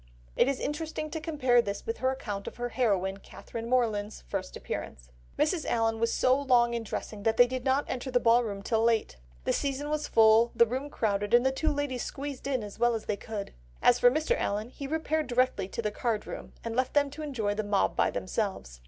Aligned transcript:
It 0.35 0.47
is 0.47 0.59
interesting 0.59 1.11
to 1.11 1.21
compare 1.21 1.61
this 1.61 1.85
with 1.85 1.99
her 1.99 2.09
account 2.09 2.47
of 2.47 2.55
her 2.55 2.69
heroine, 2.69 3.17
Catherine 3.17 3.69
Morland's 3.69 4.23
first 4.27 4.57
appearance: 4.57 5.09
"Mrs. 5.37 5.63
Allen 5.65 5.99
was 5.99 6.11
so 6.11 6.41
long 6.41 6.73
in 6.73 6.81
dressing, 6.81 7.21
that 7.21 7.37
they 7.37 7.45
did 7.45 7.63
not 7.63 7.85
enter 7.87 8.09
the 8.09 8.19
ball 8.19 8.43
room 8.43 8.63
till 8.63 8.81
late. 8.83 9.17
The 9.43 9.53
season 9.53 9.91
was 9.91 10.07
full, 10.07 10.53
the 10.55 10.65
room 10.65 10.89
crowded, 10.89 11.35
and 11.35 11.45
the 11.45 11.51
two 11.51 11.71
ladies 11.71 12.01
squeezed 12.01 12.47
in 12.47 12.63
as 12.63 12.79
well 12.79 12.95
as 12.95 13.05
they 13.05 13.15
could. 13.15 13.53
As 13.79 13.99
for 13.99 14.09
Mr. 14.09 14.35
Allen 14.35 14.69
he 14.69 14.87
repaired 14.87 15.27
directly 15.27 15.67
to 15.67 15.83
the 15.83 15.91
card 15.91 16.25
room 16.25 16.53
and 16.63 16.75
left 16.75 16.95
them 16.95 17.11
to 17.11 17.21
enjoy 17.21 17.51
a 17.51 17.61
mob 17.61 17.95
by 17.95 18.09
themselves. 18.09 18.79